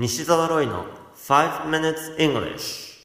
[0.00, 0.84] 西澤ロイの
[1.16, 3.04] 5 minutes English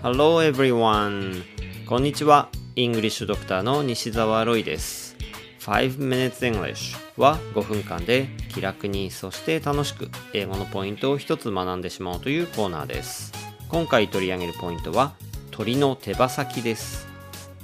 [0.00, 1.42] Hello everyone.
[1.88, 2.48] こんにちは。
[2.76, 5.16] イングリッシュドクターの西澤ロイです。
[5.62, 13.32] 5 minutes English は5分間で気楽にそして楽しく英語のポイントを一つ学んでしまおうというコーナーです。
[13.68, 15.14] 今回取り上げるポイントは
[15.50, 17.11] 鳥の手羽先です。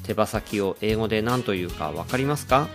[0.08, 2.66] 手羽先を英語で何というかわかりますか？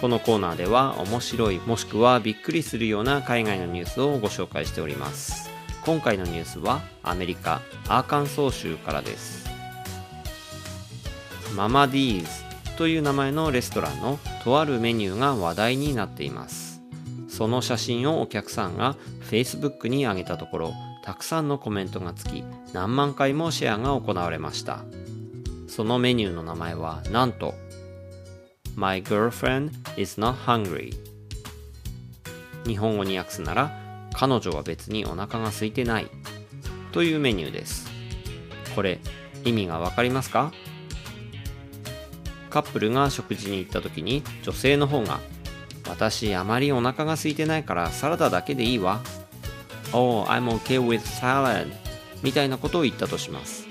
[0.00, 5.50] このコーナーでは面白いもしくはびっくりするような海外のニュースをご紹介しております。
[5.84, 9.46] 今回のニュースはアメリカアーカンソー州からです。
[11.54, 12.28] ママディーズ
[12.76, 16.80] という名前のレストランのとあるメニューが話題になっています。
[17.28, 18.96] その写真をお客さんが
[19.30, 20.72] Facebook に上げたところ
[21.04, 22.42] たくさんのコメントがつき
[22.72, 24.80] 何万回もシェアが行われました。
[25.74, 27.52] そのメニューの名前はなんと
[28.76, 30.94] My girlfriend is not hungry.
[32.64, 36.06] 日本語に訳すなら彼女は別にお腹が空いてない。
[36.92, 37.90] というメニューです。
[38.76, 39.00] これ
[39.44, 40.52] 意味がわかりますか？
[42.50, 45.18] カップルが食事に行った時に女性の方が
[45.88, 49.00] 私あまりお腹が空いてないからサラダだけでいいわ
[49.92, 51.66] Oh, I'm okay with salad
[52.22, 53.66] みたいなことを言ったとします。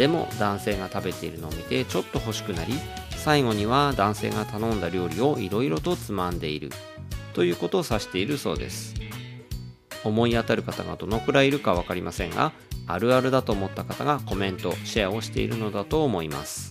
[0.00, 2.72] でも男性が食べているのを見てちょっと欲しくなり
[3.18, 6.70] 最後には男性が頼んだ料理をいろいろとつまんでいる。
[7.34, 8.94] ということを指しているそうです。
[10.02, 12.52] 思い当たる方がどのくらいいるか分かりませんが
[12.86, 16.70] あるあるだと思った方がコメントシェアをしているのだと思います。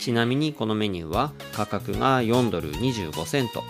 [0.00, 3.62] ちなみにこのメニューは価格が4ドル25セント。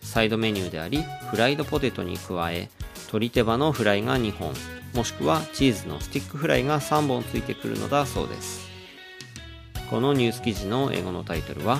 [0.00, 2.70] サイドメニューでありフライドポテトに加え
[3.08, 4.54] 鶏手羽のフライが2本。
[4.94, 8.68] もしくはチーズのスティックフライが3本ついてくるのだそうです
[9.90, 11.78] このニュース記事の英語のタイトルは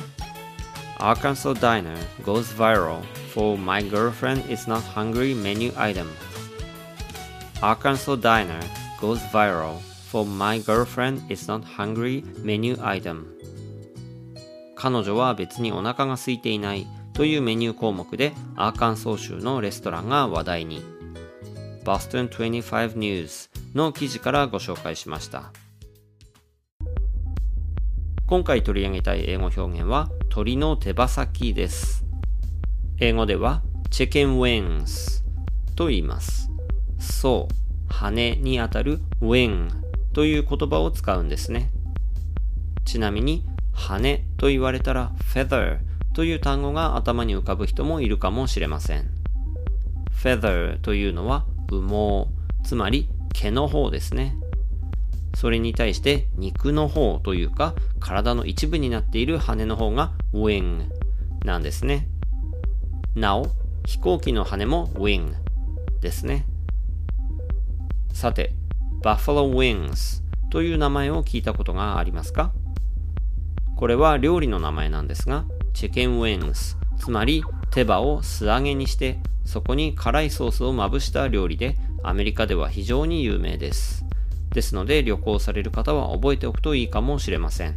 [0.99, 6.07] Arkansas Diner goes viral for My Girlfriend is Not Hungry menu item
[7.61, 8.61] Arkansas Diner
[9.01, 9.79] goes viral
[10.11, 13.27] for My Girlfriend is Not Hungry menu item
[14.77, 20.94] 彼女は別にお腹が空いていないというメニュー項目でアーカンソー州のレストランが話題に
[21.85, 25.53] Boston 25 News の記事からご紹介しました。
[28.27, 32.07] 今回取り上げたい英語表現は鳥の手羽先です。
[32.99, 35.23] 英語では chicken wings
[35.77, 36.51] と言います。
[36.99, 39.69] そう羽にあたる wing
[40.15, 41.71] という言葉を使うんですね。
[42.87, 43.45] ちなみに
[43.75, 45.81] 羽と言われたら feather
[46.15, 49.11] という単語が頭に浮かぶ人もいるかもしれません。
[50.15, 51.45] feather というのは
[51.83, 52.29] 毛
[52.65, 54.37] つまり毛の方ですね。
[55.37, 60.89] それに対して肉の方というか体の一部になっている羽の方が wing
[61.45, 62.09] なんですね。
[63.15, 63.49] なお
[63.87, 65.35] 飛行機の羽も wing
[66.01, 66.47] ですね。
[68.13, 68.55] さて
[69.03, 72.53] Buffalo Wings という名前を聞いたことがありますか？
[73.77, 77.43] これは料理の名前なんですが、チキンウィングス、つまり
[77.75, 81.75] 手羽を素揚げにして、そこに辛いソースをまぶした料理で、
[82.05, 84.05] アメリカでは非常に有名です。
[84.53, 87.75] ですので旅行される方は覚えておくといいかもしれません。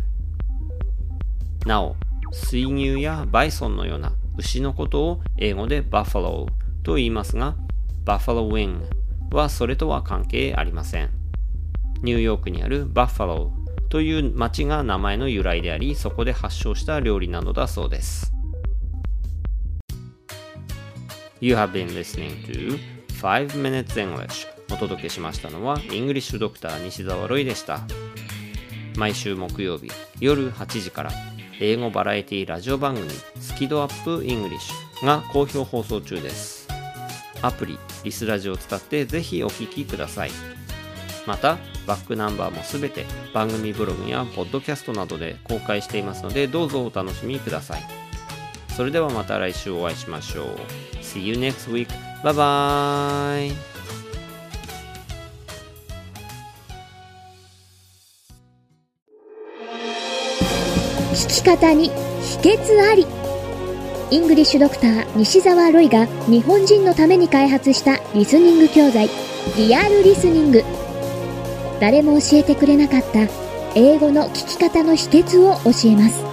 [1.66, 1.96] なお、
[2.32, 7.56] 水牛やバイソンのような牛のことを英語で buffalo と言いますが、
[8.06, 11.10] Buffalo wing はそれとは関係ありません。
[12.04, 18.37] ニューヨークにあるバッファローという町が名前の由来であり、そこで発祥した料理なのだそうです。
[21.40, 22.80] You have been listening to
[23.22, 27.82] 5 Minutes English お届けしましたのは、 English Doctor 西澤ロイでした。
[28.98, 31.12] 毎週木曜日夜8時から
[31.60, 33.08] 英語バラエティラジオ番組
[33.40, 36.68] スキドアップイングリッシュが好評放送中です。
[37.44, 40.32] アプリ、リスラジオを使ってぜひお聴きください。
[41.28, 47.97] また、バックナンバーもすべて番組ブログやポッドキャストなどで公開していますのでどうぞお楽しみください。
[48.78, 50.48] それではまた来週お会いしましょう。
[51.02, 51.88] See you next week.
[52.24, 53.52] Bye bye!
[61.12, 63.08] 聞き方に秘訣あり
[64.12, 69.10] イングリッシュドクター西澤ロイが日本人のために開発したリスニング教材
[69.58, 70.62] リアルリスニング
[71.80, 73.28] 誰も教えてくれなかった
[73.74, 76.27] 英語の聞き方の秘訣を教えます